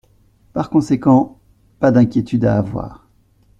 [0.53, 1.37] Par conséquent,
[1.79, 3.07] pas d’inquiétude à avoir.